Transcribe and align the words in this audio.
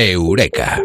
Eureka. 0.00 0.84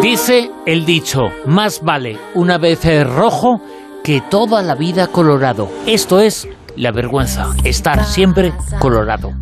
Dice 0.00 0.52
el 0.64 0.86
dicho, 0.86 1.32
más 1.44 1.82
vale 1.82 2.18
una 2.34 2.56
vez 2.58 2.84
rojo 3.04 3.60
que 4.04 4.20
toda 4.20 4.62
la 4.62 4.76
vida 4.76 5.08
colorado. 5.08 5.68
Esto 5.86 6.20
es 6.20 6.46
la 6.76 6.92
vergüenza, 6.92 7.48
estar 7.64 8.04
siempre 8.04 8.52
colorado. 8.78 9.32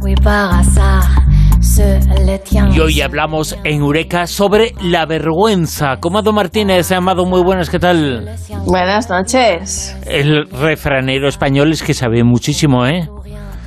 Y 2.73 2.81
hoy 2.81 3.01
hablamos 3.01 3.57
en 3.65 3.81
Eureka 3.81 4.27
sobre 4.27 4.75
la 4.83 5.07
vergüenza. 5.07 5.99
Comado 6.01 6.33
Martínez, 6.33 6.91
Amado, 6.91 7.25
muy 7.25 7.43
buenas, 7.43 7.71
¿qué 7.71 7.79
tal? 7.79 8.35
Buenas 8.65 9.09
noches. 9.09 9.97
El 10.05 10.49
refranero 10.51 11.29
español 11.29 11.73
es 11.73 11.83
que 11.83 11.95
sabe 11.95 12.25
muchísimo, 12.25 12.85
¿eh? 12.87 13.09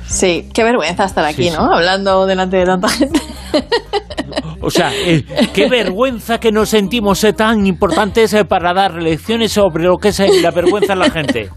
Sí, 0.06 0.48
qué 0.52 0.62
vergüenza 0.62 1.04
estar 1.04 1.24
aquí, 1.24 1.50
¿no? 1.50 1.74
Hablando 1.74 2.26
delante 2.26 2.58
de 2.58 2.66
tanta 2.66 2.88
gente. 2.88 3.20
O 4.60 4.70
sea, 4.70 4.92
eh, 4.94 5.24
qué 5.52 5.68
vergüenza 5.68 6.38
que 6.38 6.52
nos 6.52 6.68
sentimos 6.68 7.22
eh, 7.24 7.32
tan 7.32 7.66
importantes 7.66 8.32
eh, 8.32 8.44
para 8.44 8.72
dar 8.72 8.94
lecciones 8.94 9.52
sobre 9.52 9.84
lo 9.84 9.98
que 9.98 10.08
es 10.08 10.22
la 10.40 10.50
vergüenza 10.50 10.92
en 10.92 10.98
la 10.98 11.10
gente. 11.10 11.50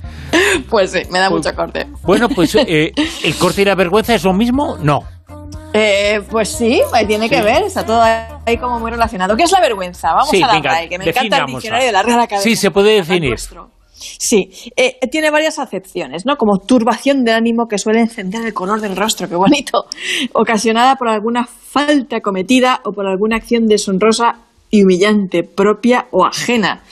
Pues 0.69 0.91
sí, 0.91 1.01
me 1.11 1.19
da 1.19 1.29
mucho 1.29 1.53
corte. 1.53 1.85
Bueno, 2.03 2.27
pues 2.29 2.55
el 2.55 3.35
corte 3.37 3.61
y 3.61 3.65
la 3.65 3.75
vergüenza 3.75 4.15
es 4.15 4.23
lo 4.23 4.33
mismo, 4.33 4.77
no. 4.81 5.14
Pues 6.29 6.49
sí, 6.49 6.81
tiene 7.07 7.29
que 7.29 7.41
ver, 7.41 7.63
está 7.63 7.85
todo 7.85 8.01
ahí 8.01 8.57
como 8.57 8.79
muy 8.79 8.91
relacionado. 8.91 9.35
¿Qué 9.35 9.43
es 9.43 9.51
la 9.51 9.61
vergüenza? 9.61 10.13
Vamos 10.13 10.33
a 10.33 10.47
darle 10.47 10.69
ahí, 10.69 10.89
que 10.89 10.97
me 10.97 11.05
encanta 11.05 11.37
el 11.39 11.45
diccionario 11.47 11.87
de 11.87 11.91
la 11.91 12.03
Real 12.03 12.19
Academia. 12.19 12.43
Sí, 12.43 12.55
se 12.55 12.71
puede 12.71 12.95
definir. 12.95 13.35
Sí, 13.97 14.49
eh, 14.75 14.97
tiene 15.09 15.31
varias 15.31 15.57
acepciones, 15.57 16.25
¿no? 16.25 16.35
Como 16.35 16.59
turbación 16.59 17.23
del 17.23 17.35
ánimo 17.35 17.67
que 17.67 17.77
suele 17.77 18.01
encender 18.01 18.45
el 18.45 18.53
color 18.53 18.81
del 18.81 18.95
rostro, 18.95 19.29
qué 19.29 19.35
bonito, 19.35 19.85
ocasionada 20.33 20.95
por 20.95 21.07
alguna 21.07 21.45
falta 21.45 22.19
cometida 22.19 22.81
o 22.83 22.91
por 22.91 23.07
alguna 23.07 23.37
acción 23.37 23.65
deshonrosa 23.67 24.39
y 24.69 24.83
humillante, 24.83 25.43
propia 25.43 26.07
o 26.11 26.25
ajena. 26.25 26.83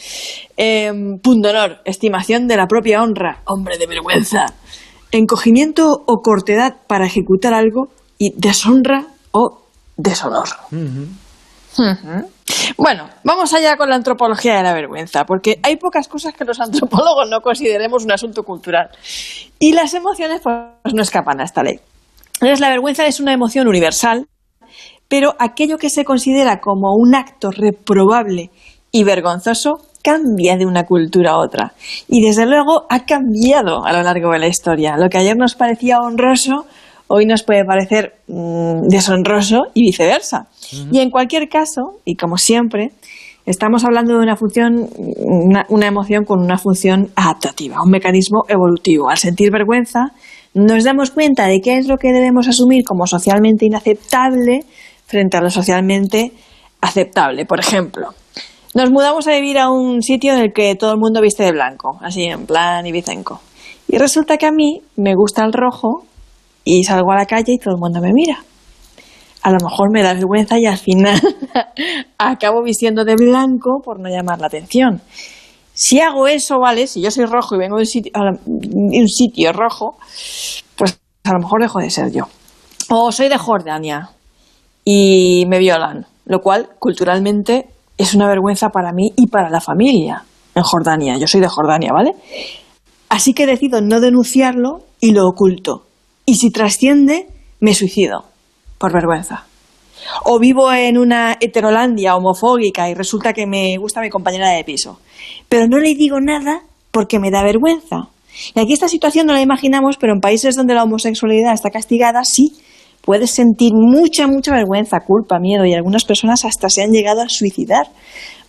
Eh, 0.56 0.92
pundonor, 1.22 1.82
estimación 1.86 2.48
de 2.48 2.58
la 2.58 2.68
propia 2.68 3.04
honra, 3.04 3.42
hombre 3.46 3.78
de 3.78 3.88
vergüenza. 3.88 4.46
Encogimiento 5.12 6.04
o 6.06 6.22
cortedad 6.22 6.78
para 6.88 7.06
ejecutar 7.06 7.54
algo 7.54 7.90
y 8.24 8.32
deshonra 8.38 9.06
o 9.32 9.64
deshonor. 9.98 10.48
Bueno, 12.78 13.10
vamos 13.24 13.54
allá 13.54 13.76
con 13.76 13.90
la 13.90 13.96
antropología 13.96 14.56
de 14.56 14.64
la 14.64 14.74
vergüenza, 14.74 15.26
porque 15.26 15.60
hay 15.62 15.76
pocas 15.76 16.08
cosas 16.08 16.34
que 16.34 16.46
los 16.46 16.60
antropólogos 16.62 17.30
no 17.30 17.42
consideremos 17.42 18.06
un 18.06 18.14
asunto 18.14 18.44
cultural. 18.44 18.90
Y 19.60 19.74
las 19.74 19.94
emociones 19.94 20.40
pues, 20.42 20.94
no 20.94 21.02
escapan 21.02 21.42
a 21.42 21.44
esta 21.44 21.64
ley. 21.64 21.80
Entonces, 22.36 22.62
la 22.62 22.70
vergüenza 22.70 23.06
es 23.06 23.20
una 23.20 23.34
emoción 23.34 23.68
universal, 23.68 24.28
pero 25.10 25.34
aquello 25.38 25.78
que 25.78 25.90
se 25.90 26.06
considera 26.06 26.62
como 26.62 26.96
un 26.96 27.16
acto 27.16 27.52
reprobable 27.52 28.52
y 28.92 29.04
vergonzoso 29.04 29.80
cambia 30.02 30.56
de 30.56 30.66
una 30.66 30.86
cultura 30.86 31.32
a 31.32 31.40
otra. 31.40 31.74
Y 32.08 32.26
desde 32.26 32.46
luego 32.46 32.86
ha 32.90 33.06
cambiado 33.06 33.86
a 33.86 33.92
lo 33.92 34.02
largo 34.02 34.32
de 34.32 34.40
la 34.40 34.48
historia. 34.48 34.96
Lo 34.98 35.10
que 35.10 35.18
ayer 35.18 35.36
nos 35.36 35.56
parecía 35.56 36.00
honroso, 36.00 36.66
hoy 37.08 37.26
nos 37.26 37.44
puede 37.44 37.64
parecer 37.66 38.16
mm, 38.28 38.88
deshonroso 38.88 39.64
y 39.74 39.84
viceversa. 39.84 40.48
Y 40.92 41.00
en 41.00 41.10
cualquier 41.10 41.50
caso, 41.50 42.00
y 42.06 42.16
como 42.16 42.38
siempre, 42.38 42.92
estamos 43.46 43.84
hablando 43.84 44.14
de 44.14 44.24
una 44.24 44.36
función, 44.36 44.88
una, 45.70 45.88
emoción 45.88 46.24
con 46.26 46.40
una 46.40 46.58
función 46.58 47.12
adaptativa, 47.16 47.78
un 47.84 47.92
mecanismo 47.92 48.44
evolutivo. 48.48 49.10
Al 49.10 49.18
sentir 49.18 49.52
vergüenza, 49.52 50.14
nos 50.54 50.84
damos 50.84 51.12
cuenta 51.12 51.48
de 51.48 51.62
qué 51.62 51.78
es 51.78 51.88
lo 51.88 51.98
que 51.98 52.12
debemos 52.12 52.48
asumir 52.48 52.84
como 52.84 53.06
socialmente 53.06 53.66
inaceptable 53.66 54.62
frente 55.06 55.38
a 55.38 55.42
lo 55.42 55.50
socialmente 55.50 56.32
aceptable. 56.82 57.46
Por 57.46 57.60
ejemplo, 57.60 58.10
nos 58.74 58.90
mudamos 58.90 59.28
a 59.28 59.32
vivir 59.32 59.60
a 59.60 59.70
un 59.70 60.02
sitio 60.02 60.34
en 60.34 60.40
el 60.40 60.54
que 60.54 60.76
todo 60.76 60.94
el 60.94 61.00
mundo 61.00 61.22
viste 61.22 61.44
de 61.44 61.52
blanco, 61.52 62.00
así 62.02 62.24
en 62.24 62.46
plan 62.46 62.86
ibicenco. 62.86 63.42
Y 63.88 63.98
resulta 63.98 64.38
que 64.38 64.46
a 64.46 64.52
mí 64.52 64.82
me 64.96 65.14
gusta 65.14 65.44
el 65.46 65.54
rojo 65.54 66.06
y 66.64 66.84
salgo 66.84 67.12
a 67.12 67.18
la 67.18 67.26
calle 67.26 67.54
y 67.54 67.58
todo 67.58 67.76
el 67.76 67.80
mundo 67.80 68.02
me 68.02 68.12
mira 68.14 68.44
a 69.44 69.52
lo 69.52 69.58
mejor 69.62 69.92
me 69.92 70.02
da 70.02 70.14
vergüenza 70.14 70.58
y 70.58 70.66
al 70.66 70.78
final 70.78 71.20
acabo 72.18 72.64
vistiendo 72.64 73.04
de 73.04 73.16
blanco 73.16 73.82
por 73.84 74.00
no 74.00 74.10
llamar 74.10 74.40
la 74.40 74.48
atención. 74.48 75.02
Si 75.74 76.00
hago 76.00 76.28
eso, 76.28 76.60
¿vale? 76.60 76.88
Si 76.88 77.02
yo 77.02 77.12
soy 77.12 77.26
rojo 77.26 77.56
y 77.56 77.60
vengo 77.60 77.76
de 77.76 77.82
un 77.82 77.86
sitio, 77.86 78.12
un 78.46 79.08
sitio 79.08 79.52
rojo, 79.52 79.98
pues 80.78 80.98
a 81.26 81.34
lo 81.34 81.40
mejor 81.40 81.62
dejo 81.62 81.80
de 81.80 81.90
ser 81.90 82.12
yo. 82.12 82.24
O 82.90 83.12
soy 83.12 83.28
de 83.28 83.38
Jordania 83.38 84.12
y 84.86 85.46
me 85.48 85.60
violan, 85.60 86.06
lo 86.26 86.40
cual 86.40 86.70
culturalmente 86.80 87.68
es 87.98 88.14
una 88.14 88.28
vergüenza 88.28 88.70
para 88.70 88.94
mí 88.94 89.12
y 89.18 89.28
para 89.28 89.50
la 89.50 89.60
familia 89.60 90.24
en 90.56 90.64
Jordania. 90.64 91.18
Yo 91.18 91.28
soy 91.28 91.42
de 91.42 91.50
Jordania, 91.50 91.92
¿vale? 91.92 92.14
Así 93.10 93.34
que 93.34 93.46
decido 93.46 93.82
no 93.82 94.00
denunciarlo 94.00 94.80
y 95.02 95.12
lo 95.12 95.28
oculto. 95.28 95.88
Y 96.26 96.36
si 96.36 96.52
trasciende, 96.52 97.28
me 97.60 97.74
suicido 97.74 98.26
por 98.78 98.94
vergüenza. 98.94 99.46
O 100.26 100.40
vivo 100.40 100.72
en 100.72 100.98
una 100.98 101.38
heterolandia 101.40 102.16
homofóbica 102.16 102.90
y 102.90 102.94
resulta 102.94 103.34
que 103.34 103.46
me 103.46 103.78
gusta 103.78 104.02
mi 104.02 104.10
compañera 104.10 104.50
de 104.50 104.64
piso. 104.64 105.00
Pero 105.48 105.68
no 105.68 105.80
le 105.80 105.96
digo 105.96 106.20
nada 106.20 106.62
porque 106.92 107.20
me 107.20 107.32
da 107.32 107.44
vergüenza. 107.44 108.10
Y 108.56 108.60
aquí 108.60 108.74
esta 108.74 108.88
situación 108.88 109.28
no 109.28 109.34
la 109.34 109.42
imaginamos, 109.42 109.98
pero 109.98 110.14
en 110.14 110.20
países 110.20 110.56
donde 110.56 110.74
la 110.74 110.84
homosexualidad 110.84 111.54
está 111.54 111.70
castigada, 111.70 112.24
sí, 112.24 112.54
puedes 113.02 113.32
sentir 113.32 113.74
mucha, 113.74 114.28
mucha 114.28 114.52
vergüenza, 114.54 115.02
culpa, 115.02 115.40
miedo 115.40 115.66
y 115.66 115.74
algunas 115.74 116.06
personas 116.06 116.46
hasta 116.46 116.70
se 116.70 116.84
han 116.84 116.92
llegado 116.92 117.22
a 117.22 117.30
suicidar 117.30 117.88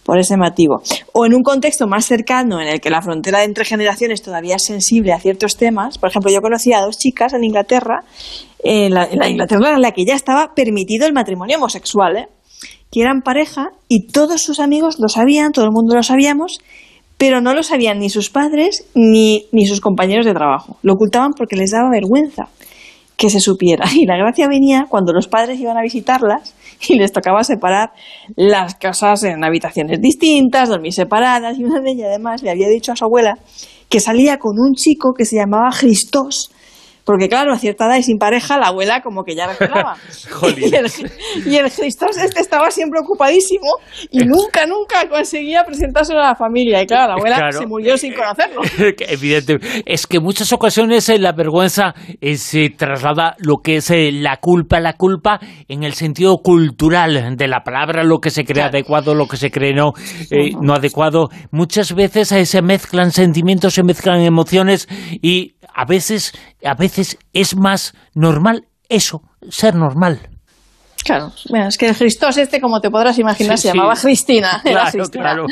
por 0.05 0.19
ese 0.19 0.37
motivo. 0.37 0.83
O 1.13 1.27
en 1.27 1.35
un 1.35 1.43
contexto 1.43 1.87
más 1.87 2.05
cercano 2.05 2.61
en 2.61 2.69
el 2.69 2.81
que 2.81 2.91
la 2.91 3.03
frontera 3.03 3.43
entre 3.43 3.65
generaciones 3.65 4.23
todavía 4.23 4.57
es 4.57 4.65
sensible 4.65 5.13
a 5.13 5.19
ciertos 5.19 5.57
temas. 5.57 5.99
Por 5.99 6.11
ejemplo, 6.11 6.31
yo 6.31 6.41
conocí 6.41 6.73
a 6.73 6.81
dos 6.81 6.99
chicas 6.99 7.33
en 7.33 7.45
Inglaterra, 7.45 8.05
en 8.63 8.95
la, 8.95 9.09
Inglaterra 9.29 9.75
en 9.75 9.83
la 9.83 9.93
que 9.93 10.05
ya 10.05 10.15
estaba 10.15 10.55
permitido 10.55 11.07
el 11.07 11.13
matrimonio 11.13 11.57
homosexual, 11.57 12.17
¿eh? 12.17 12.29
que 12.93 13.01
eran 13.01 13.23
pareja 13.23 13.71
y 13.89 14.07
todos 14.07 14.43
sus 14.43 14.61
amigos 14.61 14.99
lo 15.01 15.09
sabían, 15.09 15.53
todo 15.53 15.65
el 15.65 15.73
mundo 15.73 15.97
lo 15.97 16.03
sabíamos, 16.03 16.61
pero 17.19 17.41
no 17.41 17.55
lo 17.55 17.63
sabían 17.63 17.99
ni 17.99 18.11
sus 18.11 18.31
padres 18.31 18.87
ni, 18.95 19.47
ni 19.53 19.67
sus 19.67 19.81
compañeros 19.81 20.27
de 20.27 20.35
trabajo. 20.35 20.77
Lo 20.83 20.93
ocultaban 20.95 21.33
porque 21.37 21.57
les 21.57 21.71
daba 21.71 21.91
vergüenza 21.91 22.49
que 23.17 23.31
se 23.31 23.41
supiera. 23.41 23.87
Y 23.95 24.07
la 24.07 24.17
gracia 24.17 24.49
venía 24.49 24.87
cuando 24.89 25.13
los 25.13 25.29
padres 25.29 25.59
iban 25.59 25.79
a 25.79 25.83
visitarlas 25.83 26.55
y 26.89 26.99
les 26.99 27.13
tocaba 27.13 27.45
separar 27.45 27.93
las 28.37 28.75
casas 28.77 29.25
en 29.25 29.45
habitaciones 29.45 30.01
distintas, 30.01 30.69
dormir 30.69 30.93
separadas, 30.93 31.59
y 31.59 31.65
una 31.65 31.81
de 31.81 31.93
ellas 31.93 32.09
además 32.09 32.43
le 32.43 32.51
había 32.51 32.69
dicho 32.69 32.93
a 32.93 32.97
su 32.97 33.05
abuela 33.05 33.39
que 33.89 34.01
salía 34.01 34.39
con 34.39 34.59
un 34.59 34.75
chico 34.75 35.13
que 35.13 35.25
se 35.25 35.37
llamaba 35.37 35.71
Christos, 35.79 36.51
porque 37.05 37.29
claro, 37.29 37.53
a 37.53 37.59
cierta 37.59 37.87
edad 37.87 37.97
y 37.97 38.03
sin 38.03 38.19
pareja, 38.19 38.59
la 38.59 38.69
abuela 38.69 39.03
como 39.03 39.25
que 39.25 39.35
ya 39.35 39.47
recelaba. 39.47 39.97
y, 40.57 40.75
el, 40.75 40.91
y 41.47 41.57
el 41.57 41.67
este 41.67 42.41
estaba 42.41 42.71
siempre 42.71 43.01
ocupadísimo 43.01 43.69
y 44.11 44.25
nunca, 44.25 44.67
nunca 44.67 45.07
conseguía 45.09 45.65
presentarse 45.65 46.15
a 46.15 46.17
la 46.17 46.35
familia. 46.35 46.83
Y 46.83 46.87
claro, 46.87 47.09
la 47.09 47.15
abuela 47.15 47.53
se 47.53 47.67
murió 47.67 47.97
sin 47.99 48.15
conocerlo. 48.15 48.63
Evidente. 49.09 49.59
Es 49.85 50.07
que 50.07 50.17
en 50.17 50.23
muchas 50.23 50.53
ocasiones 50.53 51.09
eh, 51.11 51.19
la 51.19 51.33
vergüenza 51.33 51.95
eh, 52.21 52.37
se 52.37 52.71
traslada 52.71 53.37
lo 53.39 53.59
que 53.59 53.77
es 53.77 53.91
eh, 53.91 54.11
la 54.11 54.39
culpa, 54.39 54.81
la 54.81 54.95
culpa 54.95 55.41
en 55.69 55.85
el 55.85 55.93
sentido 55.93 56.39
cultural 56.39 57.37
de 57.37 57.49
la 57.49 57.63
palabra, 57.65 58.03
lo 58.03 58.19
que 58.19 58.31
se 58.31 58.45
cree 58.45 58.65
adecuado, 58.65 59.15
lo 59.15 59.27
que 59.27 59.37
se 59.37 59.51
cree 59.51 59.75
no, 59.75 59.93
no 60.61 60.75
adecuado. 60.75 61.29
Muchas 61.51 61.95
veces 61.95 62.29
se 62.29 62.63
mezclan 62.63 63.11
sentimientos, 63.11 63.75
se 63.75 63.83
mezclan 63.83 64.23
emociones 64.23 64.89
y 65.21 65.55
a 65.75 65.85
veces, 65.85 66.33
a 66.65 66.75
veces 66.75 67.19
es 67.33 67.57
más 67.57 67.95
normal 68.15 68.67
eso, 68.89 69.23
ser 69.49 69.75
normal. 69.75 70.29
Claro, 71.05 71.33
es 71.69 71.77
que 71.77 71.89
el 71.89 71.97
Cristos 71.97 72.39
este, 72.39 72.61
como 72.61 72.81
te 72.81 72.91
podrás 72.91 73.19
imaginar, 73.19 73.59
se 73.59 73.69
llamaba 73.69 73.95
Cristina. 73.95 74.61
Claro, 74.63 75.05
claro. 75.11 75.47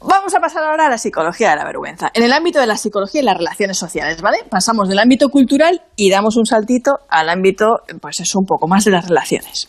Vamos 0.00 0.32
a 0.34 0.38
pasar 0.38 0.62
ahora 0.62 0.86
a 0.86 0.90
la 0.90 0.98
psicología 0.98 1.50
de 1.50 1.56
la 1.56 1.64
vergüenza. 1.64 2.10
En 2.14 2.22
el 2.22 2.32
ámbito 2.32 2.60
de 2.60 2.66
la 2.66 2.76
psicología 2.76 3.20
y 3.20 3.24
las 3.24 3.36
relaciones 3.36 3.78
sociales, 3.78 4.22
¿vale? 4.22 4.38
Pasamos 4.48 4.88
del 4.88 4.98
ámbito 5.00 5.28
cultural 5.28 5.82
y 5.96 6.10
damos 6.10 6.36
un 6.36 6.46
saltito 6.46 6.98
al 7.08 7.28
ámbito, 7.28 7.78
pues 8.00 8.20
eso, 8.20 8.38
un 8.38 8.46
poco 8.46 8.68
más 8.68 8.84
de 8.84 8.92
las 8.92 9.08
relaciones. 9.08 9.68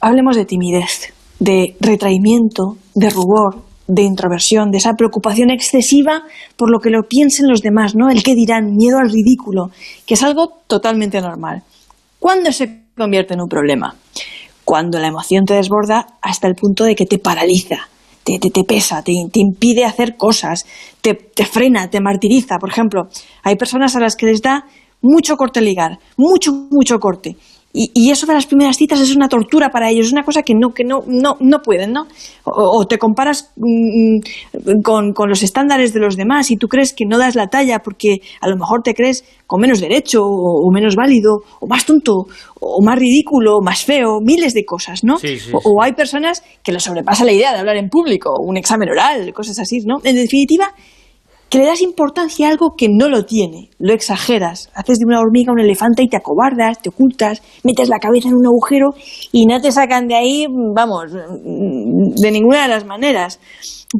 Hablemos 0.00 0.36
de 0.36 0.46
timidez, 0.46 1.12
de 1.38 1.76
retraimiento, 1.78 2.76
de 2.94 3.10
rubor, 3.10 3.62
de 3.86 4.02
introversión, 4.02 4.70
de 4.70 4.78
esa 4.78 4.94
preocupación 4.94 5.50
excesiva 5.50 6.22
por 6.56 6.70
lo 6.70 6.78
que 6.78 6.90
lo 6.90 7.02
piensen 7.08 7.48
los 7.48 7.62
demás, 7.62 7.94
¿no? 7.94 8.10
El 8.10 8.22
que 8.22 8.34
dirán, 8.34 8.76
miedo 8.76 8.98
al 8.98 9.10
ridículo, 9.10 9.70
que 10.06 10.14
es 10.14 10.22
algo 10.22 10.60
totalmente 10.66 11.20
normal. 11.20 11.62
¿Cuándo 12.18 12.52
se 12.52 12.84
convierte 12.96 13.34
en 13.34 13.40
un 13.40 13.48
problema? 13.48 13.96
Cuando 14.64 14.98
la 14.98 15.08
emoción 15.08 15.44
te 15.44 15.54
desborda 15.54 16.06
hasta 16.22 16.46
el 16.46 16.54
punto 16.54 16.84
de 16.84 16.94
que 16.94 17.06
te 17.06 17.18
paraliza, 17.18 17.88
te, 18.22 18.38
te, 18.38 18.64
pesa, 18.64 19.02
te, 19.02 19.12
te, 19.32 19.40
impide 19.40 19.84
hacer 19.84 20.16
cosas, 20.16 20.64
te, 21.00 21.14
te 21.14 21.44
frena, 21.44 21.90
te 21.90 22.00
martiriza. 22.00 22.58
Por 22.58 22.70
ejemplo, 22.70 23.08
hay 23.42 23.56
personas 23.56 23.96
a 23.96 24.00
las 24.00 24.14
que 24.14 24.26
les 24.26 24.40
da 24.40 24.64
mucho 25.00 25.36
corte 25.36 25.60
ligar, 25.60 25.98
mucho, 26.16 26.52
mucho 26.70 26.98
corte. 26.98 27.36
Y, 27.74 28.10
eso 28.10 28.26
de 28.26 28.34
las 28.34 28.46
primeras 28.46 28.76
citas 28.76 29.00
es 29.00 29.16
una 29.16 29.28
tortura 29.28 29.70
para 29.70 29.88
ellos, 29.88 30.06
es 30.06 30.12
una 30.12 30.24
cosa 30.24 30.42
que 30.42 30.54
no, 30.54 30.74
que 30.74 30.84
no, 30.84 31.04
no, 31.06 31.36
no 31.40 31.62
pueden, 31.62 31.92
¿no? 31.92 32.06
O, 32.44 32.84
te 32.86 32.98
comparas 32.98 33.50
mm, 33.56 34.82
con, 34.82 35.14
con, 35.14 35.30
los 35.30 35.42
estándares 35.42 35.94
de 35.94 36.00
los 36.00 36.16
demás 36.16 36.50
y 36.50 36.56
tú 36.56 36.68
crees 36.68 36.92
que 36.92 37.06
no 37.06 37.16
das 37.16 37.34
la 37.34 37.46
talla 37.46 37.78
porque 37.78 38.18
a 38.42 38.48
lo 38.48 38.56
mejor 38.56 38.82
te 38.82 38.92
crees 38.92 39.24
con 39.46 39.62
menos 39.62 39.80
derecho 39.80 40.20
o, 40.22 40.70
menos 40.70 40.96
válido 40.96 41.44
o 41.60 41.66
más 41.66 41.86
tonto 41.86 42.26
o 42.60 42.82
más 42.84 42.98
ridículo, 42.98 43.56
o 43.56 43.62
más 43.62 43.84
feo, 43.84 44.20
miles 44.20 44.52
de 44.52 44.66
cosas, 44.66 45.02
¿no? 45.02 45.14
o, 45.14 45.58
o, 45.64 45.82
hay 45.82 45.94
personas 45.94 46.42
que 46.62 46.72
les 46.72 46.82
sobrepasa 46.82 47.24
la 47.24 47.32
idea 47.32 47.54
de 47.54 47.60
hablar 47.60 47.76
en 47.76 47.88
público, 47.88 48.34
un 48.38 48.58
examen 48.58 48.90
oral, 48.90 49.32
cosas 49.32 49.58
así, 49.58 49.78
¿no? 49.86 49.96
En 50.04 50.16
definitiva, 50.16 50.74
que 51.52 51.58
le 51.58 51.66
das 51.66 51.82
importancia 51.82 52.46
a 52.46 52.50
algo 52.50 52.76
que 52.78 52.88
no 52.88 53.10
lo 53.10 53.26
tiene, 53.26 53.68
lo 53.78 53.92
exageras, 53.92 54.70
haces 54.74 54.98
de 54.98 55.04
una 55.04 55.20
hormiga 55.20 55.52
un 55.52 55.60
elefante 55.60 56.02
y 56.02 56.08
te 56.08 56.16
acobardas, 56.16 56.80
te 56.80 56.88
ocultas, 56.88 57.42
metes 57.62 57.90
la 57.90 57.98
cabeza 57.98 58.28
en 58.28 58.36
un 58.36 58.46
agujero 58.46 58.94
y 59.32 59.44
no 59.44 59.60
te 59.60 59.70
sacan 59.70 60.08
de 60.08 60.14
ahí, 60.14 60.46
vamos, 60.48 61.12
de 61.12 62.30
ninguna 62.30 62.62
de 62.62 62.68
las 62.68 62.86
maneras. 62.86 63.38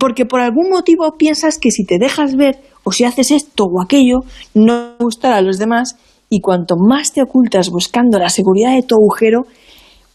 Porque 0.00 0.24
por 0.24 0.40
algún 0.40 0.70
motivo 0.70 1.12
piensas 1.18 1.58
que 1.58 1.70
si 1.70 1.84
te 1.84 1.98
dejas 1.98 2.36
ver 2.36 2.58
o 2.84 2.90
si 2.90 3.04
haces 3.04 3.30
esto 3.30 3.64
o 3.64 3.82
aquello, 3.82 4.20
no 4.54 4.94
gustará 4.98 5.36
a 5.36 5.42
los 5.42 5.58
demás 5.58 5.96
y 6.30 6.40
cuanto 6.40 6.76
más 6.78 7.12
te 7.12 7.20
ocultas 7.20 7.68
buscando 7.68 8.18
la 8.18 8.30
seguridad 8.30 8.74
de 8.74 8.82
tu 8.82 8.94
agujero, 8.94 9.42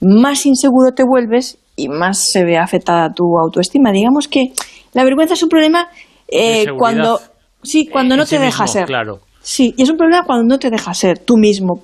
más 0.01 0.47
inseguro 0.47 0.95
te 0.95 1.03
vuelves 1.03 1.59
y 1.75 1.87
más 1.87 2.17
se 2.17 2.43
ve 2.43 2.57
afectada 2.57 3.13
tu 3.13 3.37
autoestima. 3.37 3.91
Digamos 3.91 4.27
que 4.27 4.53
la 4.93 5.03
vergüenza 5.03 5.35
es 5.35 5.43
un 5.43 5.49
problema 5.49 5.89
eh, 6.27 6.65
cuando 6.77 7.19
sí 7.63 7.87
cuando 7.87 8.15
no 8.15 8.25
te 8.25 8.39
deja 8.39 8.67
ser. 8.67 8.85
claro. 8.85 9.19
Sí 9.41 9.73
y 9.77 9.83
es 9.83 9.89
un 9.89 9.95
problema 9.95 10.23
cuando 10.25 10.43
no 10.43 10.59
te 10.59 10.69
deja 10.69 10.93
ser 10.93 11.19
tú 11.19 11.37
mismo 11.37 11.81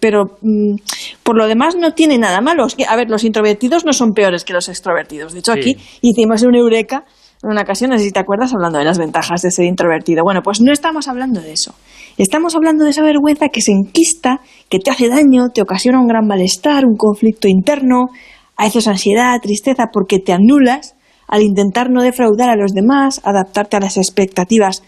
pero 0.00 0.38
mm, 0.40 0.76
por 1.22 1.36
lo 1.36 1.46
demás 1.46 1.76
no 1.76 1.92
tiene 1.92 2.18
nada 2.18 2.40
malo. 2.40 2.66
A 2.88 2.96
ver 2.96 3.10
los 3.10 3.24
introvertidos 3.24 3.84
no 3.84 3.92
son 3.92 4.12
peores 4.12 4.44
que 4.44 4.52
los 4.52 4.68
extrovertidos. 4.68 5.32
De 5.32 5.40
hecho 5.40 5.52
aquí 5.52 5.76
hicimos 6.00 6.42
una 6.42 6.58
eureka 6.58 7.04
en 7.42 7.50
una 7.50 7.62
ocasión, 7.62 7.90
no 7.90 7.98
sé 7.98 8.04
si 8.04 8.12
te 8.12 8.20
acuerdas, 8.20 8.54
hablando 8.54 8.78
de 8.78 8.84
las 8.84 8.98
ventajas 8.98 9.42
de 9.42 9.50
ser 9.50 9.64
introvertido. 9.64 10.22
Bueno, 10.22 10.42
pues 10.42 10.60
no 10.60 10.72
estamos 10.72 11.08
hablando 11.08 11.40
de 11.40 11.52
eso. 11.52 11.74
Estamos 12.16 12.54
hablando 12.54 12.84
de 12.84 12.90
esa 12.90 13.02
vergüenza 13.02 13.48
que 13.48 13.60
se 13.60 13.72
enquista, 13.72 14.40
que 14.68 14.78
te 14.78 14.90
hace 14.90 15.08
daño, 15.08 15.48
te 15.52 15.60
ocasiona 15.60 16.00
un 16.00 16.06
gran 16.06 16.26
malestar, 16.26 16.84
un 16.84 16.96
conflicto 16.96 17.48
interno, 17.48 18.10
a 18.56 18.64
veces 18.64 18.86
ansiedad, 18.86 19.40
tristeza, 19.42 19.86
porque 19.92 20.20
te 20.20 20.32
anulas 20.32 20.94
al 21.28 21.42
intentar 21.42 21.90
no 21.90 22.02
defraudar 22.02 22.50
a 22.50 22.56
los 22.56 22.72
demás, 22.72 23.20
adaptarte 23.24 23.76
a 23.76 23.80
las 23.80 23.96
expectativas 23.96 24.82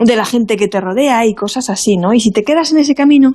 de 0.00 0.16
la 0.16 0.24
gente 0.24 0.56
que 0.56 0.68
te 0.68 0.80
rodea 0.80 1.24
y 1.26 1.34
cosas 1.34 1.70
así, 1.70 1.96
¿no? 1.96 2.12
Y 2.12 2.20
si 2.20 2.30
te 2.30 2.42
quedas 2.42 2.72
en 2.72 2.78
ese 2.78 2.94
camino, 2.94 3.32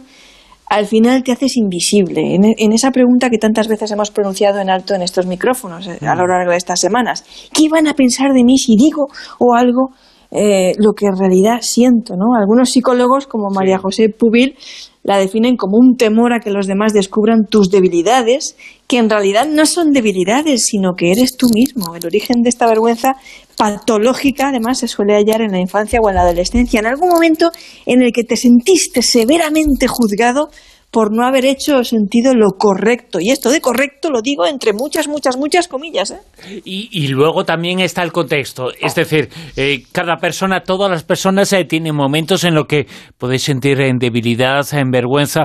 al 0.70 0.86
final 0.86 1.24
te 1.24 1.32
haces 1.32 1.58
invisible. 1.58 2.36
En, 2.36 2.74
esa 2.74 2.92
pregunta 2.92 3.30
que 3.30 3.40
tantas 3.40 3.68
veces 3.68 3.92
hemos 3.92 4.12
pronunciado 4.12 4.60
en 4.60 4.70
alto 4.70 4.94
en 4.94 5.02
estos 5.02 5.26
micrófonos 5.26 5.88
eh, 5.88 5.98
a 6.02 6.16
lo 6.16 6.28
largo 6.28 6.52
de 6.52 6.58
estas 6.58 6.80
semanas, 6.80 7.26
¿qué 7.54 7.68
van 7.70 7.88
a 7.88 7.94
pensar 7.94 8.34
de 8.34 8.44
mí 8.44 8.58
si 8.58 8.76
digo 8.76 9.08
o 9.40 9.56
algo 9.56 9.90
eh, 10.32 10.74
lo 10.78 10.94
que 10.94 11.08
en 11.08 11.18
realidad 11.18 11.62
siento, 11.62 12.16
¿no? 12.16 12.36
Algunos 12.40 12.70
psicólogos, 12.70 13.26
como 13.26 13.50
María 13.50 13.80
José 13.80 14.10
Pubil, 14.10 14.56
la 15.02 15.18
definen 15.18 15.56
como 15.56 15.78
un 15.78 15.96
temor 15.96 16.34
a 16.34 16.40
que 16.40 16.52
los 16.52 16.68
demás 16.68 16.94
descubran 16.94 17.48
tus 17.50 17.72
debilidades, 17.72 18.56
que 18.90 18.98
en 18.98 19.08
realidad 19.08 19.48
no 19.48 19.68
son 19.68 19.92
debilidades, 19.92 20.66
sino 20.66 20.96
que 20.98 21.12
eres 21.12 21.38
tú 21.38 21.48
mismo. 21.54 21.96
El 21.96 22.08
origen 22.08 22.42
de 22.42 22.50
esta 22.50 22.66
vergüenza 22.66 23.14
patológica, 23.56 24.50
además, 24.50 24.80
se 24.80 24.88
suele 24.88 25.14
hallar 25.14 25.42
en 25.42 25.52
la 25.52 25.60
infancia 25.60 26.00
o 26.02 26.10
en 26.10 26.16
la 26.16 26.24
adolescencia, 26.24 26.80
en 26.80 26.88
algún 26.88 27.10
momento 27.10 27.52
en 27.86 28.02
el 28.02 28.12
que 28.12 28.24
te 28.24 28.36
sentiste 28.36 29.04
severamente 29.04 29.86
juzgado 29.88 30.50
por 30.90 31.16
no 31.16 31.24
haber 31.24 31.46
hecho 31.46 31.84
sentido 31.84 32.34
lo 32.34 32.54
correcto. 32.58 33.20
Y 33.20 33.30
esto 33.30 33.52
de 33.52 33.62
correcto 33.62 34.10
lo 34.10 34.24
digo 34.24 34.48
entre 34.48 34.74
muchas, 34.74 35.08
muchas, 35.08 35.38
muchas 35.38 35.68
comillas. 35.68 36.10
¿eh? 36.10 36.62
Y, 36.66 37.08
luego 37.10 37.46
también 37.46 37.80
está 37.82 38.02
el 38.02 38.12
contexto. 38.12 38.72
Es 38.82 38.96
decir, 38.96 39.30
eh, 39.56 39.84
cada 39.92 40.18
persona, 40.18 40.62
todas 40.64 40.90
las 40.90 41.04
personas 41.04 41.54
eh, 41.54 41.64
tienen 41.66 41.96
momentos 41.96 42.44
en 42.44 42.56
los 42.56 42.66
que 42.66 42.88
podéis 43.20 43.44
sentir 43.44 43.82
en 43.82 44.00
debilidad, 44.00 44.66
en 44.74 44.90
vergüenza. 44.90 45.42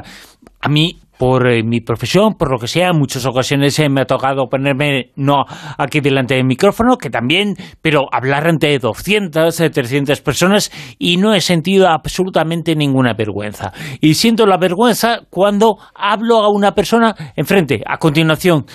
A 0.62 0.70
mí 0.70 0.96
por 1.18 1.46
eh, 1.46 1.62
mi 1.62 1.80
profesión, 1.80 2.34
por 2.34 2.50
lo 2.50 2.58
que 2.58 2.66
sea, 2.66 2.88
en 2.88 2.98
muchas 2.98 3.24
ocasiones 3.26 3.78
eh, 3.78 3.88
me 3.88 4.02
ha 4.02 4.04
tocado 4.04 4.48
ponerme 4.48 5.12
no 5.16 5.44
aquí 5.78 6.00
delante 6.00 6.34
del 6.34 6.44
micrófono, 6.44 6.96
que 6.96 7.10
también, 7.10 7.54
pero 7.80 8.06
hablar 8.12 8.46
ante 8.48 8.78
200, 8.78 9.56
300 9.72 10.18
eh, 10.18 10.22
personas 10.22 10.70
y 10.98 11.16
no 11.16 11.34
he 11.34 11.40
sentido 11.40 11.88
absolutamente 11.88 12.74
ninguna 12.74 13.14
vergüenza. 13.14 13.72
Y 14.00 14.14
siento 14.14 14.46
la 14.46 14.58
vergüenza 14.58 15.20
cuando 15.30 15.78
hablo 15.94 16.38
a 16.40 16.48
una 16.48 16.72
persona 16.72 17.14
enfrente, 17.36 17.82
a 17.86 17.98
continuación. 17.98 18.66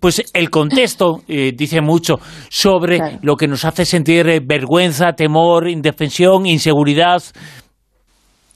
pues 0.00 0.22
el 0.34 0.50
contexto 0.50 1.22
dice 1.26 1.80
mucho 1.80 2.16
sobre 2.48 3.18
lo 3.22 3.36
que 3.36 3.48
nos 3.48 3.64
hace 3.64 3.84
sentir 3.84 4.42
vergüenza, 4.44 5.12
temor, 5.12 5.68
indefensión, 5.68 6.46
inseguridad. 6.46 7.22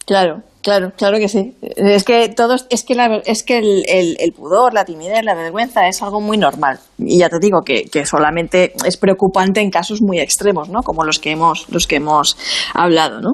Claro, 0.07 0.43
Claro, 0.63 0.93
claro 0.97 1.19
que 1.19 1.29
sí. 1.29 1.55
Es 1.77 2.05
que 2.05 2.29
todos, 2.29 2.67
es 2.71 2.85
que, 2.85 3.23
es 3.27 3.43
que 3.43 3.59
el, 3.59 4.33
pudor, 4.33 4.73
la 4.73 4.85
timidez, 4.85 5.25
la 5.25 5.35
vergüenza 5.35 5.89
es 5.89 6.01
algo 6.03 6.21
muy 6.21 6.39
normal. 6.39 6.79
Y 6.99 7.19
ya 7.19 7.29
te 7.29 7.41
digo 7.41 7.63
que, 7.63 7.89
solamente 8.07 8.73
es 8.87 8.97
preocupante 8.97 9.61
en 9.61 9.71
casos 9.71 10.01
muy 10.01 10.21
extremos, 10.21 10.69
¿no? 10.69 10.83
Como 10.83 11.05
los 11.05 11.19
que 11.19 11.33
hemos, 11.33 11.69
los 11.69 11.87
que 11.89 11.97
hemos 11.97 12.37
hablado, 12.75 13.21
¿no? 13.21 13.33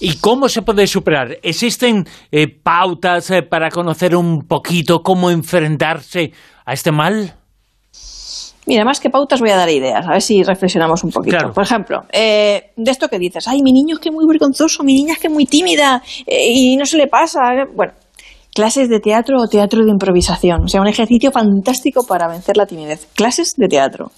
¿Y 0.00 0.16
cómo 0.16 0.50
se 0.50 0.60
puede 0.60 0.86
superar? 0.86 1.38
¿Existen 1.42 2.06
eh, 2.30 2.46
pautas 2.46 3.30
eh, 3.30 3.42
para 3.42 3.70
conocer 3.70 4.14
un 4.14 4.46
poquito 4.46 5.02
cómo 5.02 5.30
enfrentarse 5.30 6.32
a 6.66 6.74
este 6.74 6.92
mal? 6.92 7.34
Mira, 8.66 8.84
más 8.84 9.00
que 9.00 9.10
pautas 9.10 9.40
voy 9.40 9.50
a 9.50 9.56
dar 9.56 9.68
ideas, 9.68 10.06
a 10.06 10.12
ver 10.12 10.22
si 10.22 10.42
reflexionamos 10.42 11.02
un 11.02 11.10
poquito. 11.10 11.52
Por 11.52 11.64
ejemplo, 11.64 12.02
eh, 12.12 12.70
de 12.76 12.90
esto 12.90 13.08
que 13.08 13.18
dices, 13.18 13.48
ay, 13.48 13.60
mi 13.60 13.72
niño 13.72 13.96
es 13.96 14.00
que 14.00 14.10
es 14.10 14.14
muy 14.14 14.24
vergonzoso, 14.28 14.84
mi 14.84 14.94
niña 14.94 15.14
es 15.14 15.18
que 15.18 15.26
es 15.26 15.32
muy 15.32 15.46
tímida 15.46 16.00
eh, 16.26 16.46
y 16.48 16.76
no 16.76 16.86
se 16.86 16.96
le 16.96 17.08
pasa. 17.08 17.40
Bueno, 17.74 17.92
clases 18.54 18.88
de 18.88 19.00
teatro 19.00 19.38
o 19.40 19.48
teatro 19.48 19.84
de 19.84 19.90
improvisación, 19.90 20.64
o 20.64 20.68
sea, 20.68 20.80
un 20.80 20.86
ejercicio 20.86 21.32
fantástico 21.32 22.04
para 22.06 22.28
vencer 22.28 22.56
la 22.56 22.66
timidez. 22.66 23.08
Clases 23.14 23.54
de 23.56 23.66
teatro. 23.66 24.12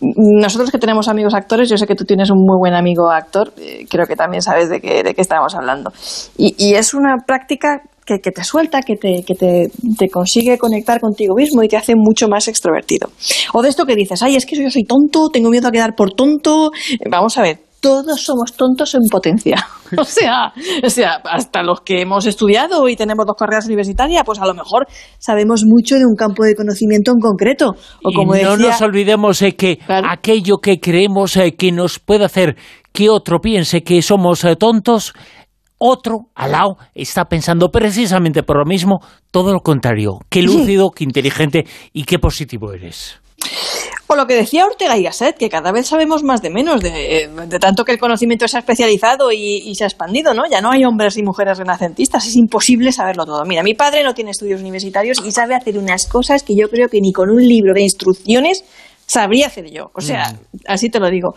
Nosotros 0.00 0.72
que 0.72 0.78
tenemos 0.78 1.06
amigos 1.06 1.34
actores, 1.34 1.68
yo 1.68 1.76
sé 1.76 1.86
que 1.86 1.94
tú 1.94 2.04
tienes 2.04 2.30
un 2.30 2.38
muy 2.38 2.58
buen 2.58 2.74
amigo 2.74 3.10
actor, 3.10 3.52
eh, 3.58 3.86
creo 3.88 4.06
que 4.06 4.16
también 4.16 4.42
sabes 4.42 4.68
de 4.68 4.80
qué, 4.80 5.04
de 5.04 5.14
qué 5.14 5.20
estamos 5.20 5.54
hablando. 5.54 5.92
Y, 6.36 6.54
y 6.58 6.74
es 6.74 6.94
una 6.94 7.16
práctica 7.24 7.80
que, 8.16 8.30
te 8.30 8.44
suelta, 8.44 8.80
que, 8.82 8.96
te, 8.96 9.22
que 9.26 9.34
te, 9.34 9.70
te, 9.98 10.08
consigue 10.08 10.56
conectar 10.56 11.00
contigo 11.00 11.34
mismo 11.34 11.62
y 11.62 11.68
te 11.68 11.76
hace 11.76 11.94
mucho 11.94 12.28
más 12.28 12.48
extrovertido. 12.48 13.10
O 13.52 13.62
de 13.62 13.68
esto 13.68 13.84
que 13.84 13.94
dices, 13.94 14.22
ay, 14.22 14.36
es 14.36 14.46
que 14.46 14.56
yo 14.56 14.70
soy 14.70 14.84
tonto, 14.84 15.28
tengo 15.30 15.50
miedo 15.50 15.68
a 15.68 15.70
quedar 15.70 15.94
por 15.94 16.12
tonto. 16.12 16.70
Vamos 17.10 17.36
a 17.36 17.42
ver, 17.42 17.60
todos 17.80 18.22
somos 18.22 18.54
tontos 18.54 18.94
en 18.94 19.02
potencia. 19.10 19.56
O 19.96 20.04
sea, 20.04 20.52
o 20.84 20.90
sea, 20.90 21.14
hasta 21.24 21.62
los 21.62 21.80
que 21.80 22.02
hemos 22.02 22.26
estudiado 22.26 22.86
y 22.90 22.94
tenemos 22.94 23.24
dos 23.24 23.36
carreras 23.38 23.64
universitarias, 23.64 24.22
pues 24.26 24.38
a 24.38 24.44
lo 24.44 24.52
mejor 24.52 24.86
sabemos 25.18 25.62
mucho 25.64 25.94
de 25.94 26.04
un 26.04 26.14
campo 26.14 26.44
de 26.44 26.54
conocimiento 26.54 27.10
en 27.10 27.20
concreto. 27.20 27.74
O 28.04 28.12
como 28.14 28.36
y 28.36 28.42
no 28.42 28.58
nos 28.58 28.82
olvidemos 28.82 29.38
de 29.38 29.56
que 29.56 29.78
aquello 29.88 30.58
que 30.58 30.78
creemos 30.78 31.38
eh, 31.38 31.54
que 31.56 31.72
nos 31.72 32.00
puede 32.00 32.26
hacer 32.26 32.56
que 32.92 33.08
otro 33.08 33.40
piense 33.40 33.82
que 33.82 34.02
somos 34.02 34.44
eh, 34.44 34.56
tontos 34.56 35.14
otro 35.78 36.26
al 36.34 36.52
lado 36.52 36.76
está 36.94 37.24
pensando 37.24 37.70
precisamente 37.70 38.42
por 38.42 38.58
lo 38.58 38.64
mismo, 38.64 39.00
todo 39.30 39.52
lo 39.52 39.60
contrario. 39.60 40.18
Qué 40.28 40.42
lúcido, 40.42 40.90
qué 40.90 41.04
inteligente 41.04 41.64
y 41.92 42.04
qué 42.04 42.18
positivo 42.18 42.72
eres. 42.72 43.20
O 44.10 44.16
lo 44.16 44.26
que 44.26 44.34
decía 44.34 44.64
Ortega 44.64 44.96
y 44.96 45.02
Gasset, 45.02 45.36
que 45.36 45.50
cada 45.50 45.70
vez 45.70 45.86
sabemos 45.86 46.22
más 46.22 46.40
de 46.40 46.48
menos, 46.48 46.80
de, 46.80 47.28
tanto 47.60 47.84
que 47.84 47.92
el 47.92 47.98
conocimiento 47.98 48.48
se 48.48 48.56
ha 48.56 48.60
especializado 48.60 49.30
y, 49.32 49.74
se 49.74 49.84
ha 49.84 49.86
expandido, 49.86 50.32
¿no? 50.32 50.44
Ya 50.50 50.62
no 50.62 50.70
hay 50.70 50.84
hombres 50.84 51.18
y 51.18 51.22
mujeres 51.22 51.58
renacentistas, 51.58 52.26
es 52.26 52.34
imposible 52.34 52.90
saberlo 52.90 53.26
todo. 53.26 53.44
Mira, 53.44 53.62
mi 53.62 53.74
padre 53.74 54.02
no 54.02 54.14
tiene 54.14 54.30
estudios 54.30 54.62
universitarios 54.62 55.22
y 55.24 55.30
sabe 55.30 55.54
hacer 55.54 55.76
unas 55.76 56.06
cosas 56.06 56.42
que 56.42 56.54
yo 56.56 56.70
creo 56.70 56.88
que 56.88 57.00
ni 57.02 57.12
con 57.12 57.28
un 57.28 57.46
libro 57.46 57.74
de 57.74 57.82
instrucciones 57.82 58.64
sabría 59.08 59.46
hacer 59.46 59.70
yo. 59.70 59.90
O 59.94 60.00
sea, 60.00 60.32
mm. 60.32 60.58
así 60.68 60.90
te 60.90 61.00
lo 61.00 61.10
digo. 61.10 61.34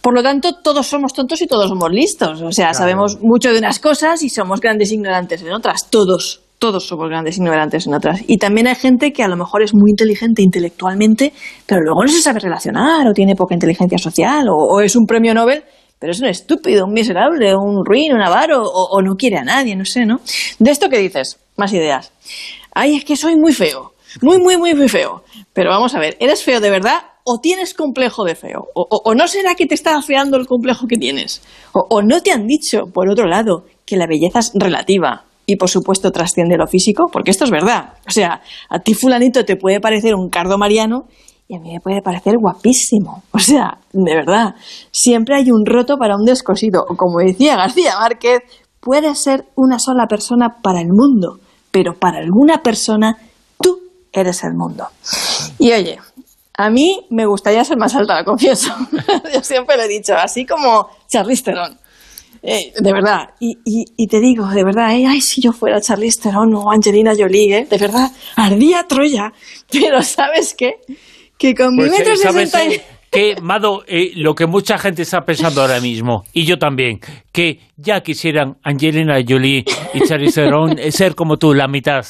Por 0.00 0.14
lo 0.14 0.22
tanto, 0.22 0.54
todos 0.62 0.86
somos 0.86 1.12
tontos 1.12 1.40
y 1.42 1.46
todos 1.46 1.68
somos 1.68 1.90
listos. 1.92 2.42
O 2.42 2.50
sea, 2.50 2.74
sabemos 2.74 3.18
mucho 3.20 3.52
de 3.52 3.58
unas 3.58 3.78
cosas 3.78 4.22
y 4.22 4.30
somos 4.30 4.60
grandes 4.60 4.90
ignorantes 4.90 5.42
en 5.42 5.52
otras. 5.52 5.90
Todos, 5.90 6.40
todos 6.58 6.86
somos 6.86 7.08
grandes 7.08 7.36
ignorantes 7.36 7.86
en 7.86 7.94
otras. 7.94 8.22
Y 8.26 8.38
también 8.38 8.66
hay 8.66 8.74
gente 8.74 9.12
que 9.12 9.22
a 9.22 9.28
lo 9.28 9.36
mejor 9.36 9.62
es 9.62 9.74
muy 9.74 9.90
inteligente 9.90 10.42
intelectualmente, 10.42 11.32
pero 11.66 11.82
luego 11.82 12.02
no 12.02 12.08
se 12.08 12.22
sabe 12.22 12.40
relacionar, 12.40 13.06
o 13.06 13.12
tiene 13.12 13.36
poca 13.36 13.54
inteligencia 13.54 13.98
social, 13.98 14.46
o, 14.50 14.80
es 14.80 14.96
un 14.96 15.04
premio 15.04 15.34
Nobel, 15.34 15.62
pero 15.98 16.12
es 16.12 16.20
un 16.20 16.28
estúpido, 16.28 16.86
un 16.86 16.92
miserable, 16.92 17.54
un 17.54 17.84
ruin, 17.84 18.14
un 18.14 18.22
avaro, 18.22 18.62
o, 18.62 18.96
o 18.96 19.02
no 19.02 19.14
quiere 19.16 19.36
a 19.36 19.44
nadie, 19.44 19.76
no 19.76 19.84
sé, 19.84 20.06
¿no? 20.06 20.20
De 20.58 20.70
esto 20.70 20.88
que 20.88 20.98
dices, 20.98 21.38
más 21.56 21.72
ideas. 21.74 22.10
Ay, 22.74 22.96
es 22.96 23.04
que 23.04 23.16
soy 23.16 23.36
muy 23.36 23.52
feo. 23.52 23.91
Muy, 24.20 24.38
muy, 24.38 24.56
muy, 24.56 24.74
muy 24.74 24.88
feo. 24.88 25.22
Pero 25.52 25.70
vamos 25.70 25.94
a 25.94 25.98
ver, 25.98 26.16
¿eres 26.20 26.42
feo 26.42 26.60
de 26.60 26.70
verdad 26.70 27.02
o 27.24 27.38
tienes 27.40 27.74
complejo 27.74 28.24
de 28.24 28.34
feo, 28.34 28.66
o, 28.74 29.14
no 29.14 29.28
será 29.28 29.54
que 29.54 29.66
te 29.66 29.74
está 29.74 29.96
afeando 29.96 30.36
el 30.36 30.46
complejo 30.46 30.86
que 30.88 30.96
tienes, 30.96 31.42
o, 31.72 32.02
no 32.02 32.20
te 32.20 32.32
han 32.32 32.46
dicho, 32.46 32.86
por 32.92 33.08
otro 33.08 33.26
lado, 33.26 33.64
que 33.86 33.96
la 33.96 34.06
belleza 34.06 34.40
es 34.40 34.52
relativa 34.54 35.24
y 35.46 35.56
por 35.56 35.68
supuesto 35.68 36.10
trasciende 36.10 36.56
lo 36.56 36.66
físico, 36.66 37.06
porque 37.12 37.30
esto 37.30 37.44
es 37.44 37.50
verdad. 37.50 37.94
O 38.06 38.10
sea, 38.10 38.42
a 38.68 38.78
ti 38.78 38.94
fulanito 38.94 39.44
te 39.44 39.56
puede 39.56 39.80
parecer 39.80 40.14
un 40.14 40.30
cardo 40.30 40.56
mariano 40.56 41.06
y 41.48 41.56
a 41.56 41.58
mí 41.58 41.72
me 41.72 41.80
puede 41.80 42.00
parecer 42.00 42.34
guapísimo. 42.40 43.24
O 43.32 43.40
sea, 43.40 43.78
de 43.92 44.14
verdad, 44.14 44.54
siempre 44.92 45.36
hay 45.36 45.50
un 45.50 45.66
roto 45.66 45.96
para 45.96 46.14
un 46.14 46.24
descosido. 46.24 46.84
O 46.88 46.96
como 46.96 47.18
decía 47.18 47.56
García 47.56 47.98
Márquez, 47.98 48.42
puede 48.80 49.14
ser 49.16 49.46
una 49.56 49.80
sola 49.80 50.06
persona 50.06 50.60
para 50.62 50.80
el 50.80 50.88
mundo, 50.92 51.40
pero 51.72 51.94
para 51.98 52.18
alguna 52.18 52.62
persona 52.62 53.16
eres 54.12 54.44
el 54.44 54.54
mundo. 54.54 54.86
Y 55.58 55.72
oye, 55.72 55.98
a 56.56 56.70
mí 56.70 57.06
me 57.10 57.26
gustaría 57.26 57.64
ser 57.64 57.78
más 57.78 57.94
alta, 57.94 58.24
confieso. 58.24 58.74
Yo 59.34 59.42
siempre 59.42 59.76
lo 59.76 59.84
he 59.84 59.88
dicho, 59.88 60.14
así 60.14 60.44
como 60.44 60.88
Charlize 61.08 61.44
Theron. 61.44 61.78
Eh, 62.44 62.72
de 62.76 62.92
verdad, 62.92 63.30
y, 63.38 63.56
y, 63.64 64.06
te 64.08 64.18
digo, 64.18 64.48
de 64.48 64.64
verdad, 64.64 64.92
eh, 64.96 65.06
ay, 65.06 65.20
si 65.20 65.40
yo 65.40 65.52
fuera 65.52 65.80
Charlize 65.80 66.22
Theron 66.22 66.52
o 66.54 66.72
Angelina 66.72 67.12
Jolie, 67.16 67.56
eh, 67.56 67.66
de 67.70 67.78
verdad, 67.78 68.10
ardía 68.34 68.84
Troya. 68.88 69.32
Pero 69.70 70.02
¿sabes 70.02 70.52
qué? 70.58 70.72
Que 71.38 71.54
con 71.54 71.76
mi 71.76 71.86
pues, 71.86 71.92
metro 71.92 72.16
sesenta 72.16 72.58
que, 73.12 73.36
Mado, 73.40 73.84
lo 74.16 74.34
que 74.34 74.46
mucha 74.46 74.76
gente 74.78 75.02
está 75.02 75.20
pensando 75.20 75.60
ahora 75.60 75.80
mismo, 75.80 76.24
y 76.32 76.44
yo 76.44 76.58
también, 76.58 76.98
que 77.30 77.60
ya 77.76 78.00
quisieran 78.00 78.56
Angelina 78.64 79.20
Jolie 79.26 79.64
y 79.94 80.00
Charlize 80.00 80.42
Theron 80.42 80.76
ser 80.90 81.14
como 81.14 81.36
tú, 81.36 81.54
la 81.54 81.68
mitad. 81.68 82.04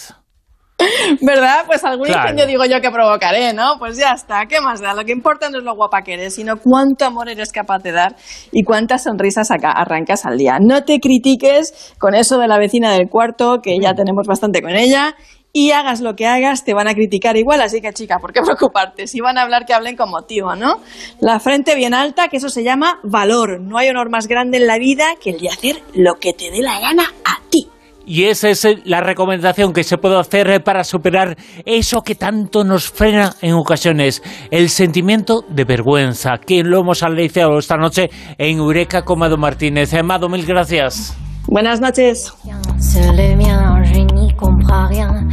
¿Verdad? 1.21 1.65
Pues 1.67 1.85
algún 1.85 2.09
incendio 2.09 2.47
digo 2.47 2.65
yo 2.65 2.81
que 2.81 2.91
provocaré, 2.91 3.53
¿no? 3.53 3.77
Pues 3.79 3.97
ya 3.97 4.13
está, 4.13 4.47
¿qué 4.47 4.61
más 4.61 4.81
da? 4.81 4.95
Lo 4.95 5.05
que 5.05 5.13
importa 5.13 5.49
no 5.51 5.59
es 5.59 5.65
lo 5.65 5.75
guapa 5.75 6.03
que 6.03 6.15
eres, 6.15 6.35
sino 6.35 6.57
cuánto 6.57 7.05
amor 7.05 7.29
eres 7.29 7.53
capaz 7.53 7.83
de 7.83 7.93
dar 7.93 8.17
y 8.51 8.65
cuántas 8.65 9.05
sonrisas 9.05 9.51
arrancas 9.51 10.25
al 10.27 10.39
día. 10.39 10.59
No 10.61 10.85
te 10.85 10.99
critiques 10.99 11.95
con 11.99 12.15
eso 12.15 12.39
de 12.39 12.49
la 12.49 12.59
vecina 12.59 12.93
del 12.93 13.09
cuarto, 13.09 13.61
que 13.63 13.77
ya 13.81 13.95
tenemos 13.95 14.27
bastante 14.27 14.63
con 14.63 14.73
ella, 14.73 15.15
y 15.53 15.73
hagas 15.73 16.01
lo 16.01 16.15
que 16.15 16.27
hagas, 16.27 16.65
te 16.65 16.73
van 16.73 16.89
a 16.89 16.95
criticar 16.95 17.37
igual, 17.37 17.61
así 17.61 17.81
que 17.81 17.93
chica, 17.93 18.19
¿por 18.19 18.33
qué 18.33 18.41
preocuparte? 18.45 19.07
Si 19.07 19.21
van 19.21 19.39
a 19.39 19.43
hablar, 19.43 19.67
que 19.67 19.75
hablen 19.75 19.97
con 19.97 20.11
motivo, 20.11 20.55
¿no? 20.57 20.77
La 21.21 21.41
frente 21.41 21.75
bien 21.75 21.95
alta, 21.95 22.29
que 22.29 22.39
eso 22.39 22.49
se 22.49 22.65
llama 22.65 23.01
valor. 23.03 23.61
No 23.61 23.79
hay 23.79 23.89
honor 23.89 24.11
más 24.11 24.27
grande 24.27 24.59
en 24.59 24.67
la 24.67 24.79
vida 24.79 25.05
que 25.23 25.31
el 25.31 25.39
de 25.39 25.49
hacer 25.49 25.83
lo 25.95 26.15
que 26.15 26.33
te 26.33 26.51
dé 26.51 26.63
la 26.63 26.81
gana 26.81 27.05
a 27.25 27.41
ti. 27.51 27.69
Y 28.07 28.25
esa 28.25 28.51
es 28.51 28.67
la 28.85 29.01
recomendación 29.01 29.73
que 29.73 29.85
se 29.85 29.99
puede 29.99 30.19
hacer 30.19 30.63
para 30.65 30.85
superar 30.85 31.37
eso 31.65 32.03
que 32.03 32.15
tanto 32.15 32.65
nos 32.65 32.91
frena 32.91 33.35
en 33.41 33.55
ocasiones, 33.55 34.23
el 34.51 34.69
sentimiento 34.69 35.45
de 35.49 35.65
vergüenza, 35.65 36.39
que 36.39 36.63
lo 36.63 36.81
hemos 36.81 37.03
analizado 37.03 37.59
esta 37.59 37.77
noche 37.77 38.11
en 38.39 38.59
Eureka 38.59 39.03
con 39.03 39.19
Mado 39.19 39.37
Martínez. 39.37 39.95
Amado, 39.95 40.29
mil 40.29 40.45
gracias. 40.45 41.17
Buenas 41.47 41.81
noches. 41.81 42.33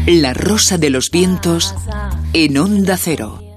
La 0.08 0.34
rosa 0.34 0.78
de 0.78 0.90
los 0.90 1.12
vientos 1.12 1.76
en 2.34 2.58
onda 2.58 2.98
cero. 2.98 3.49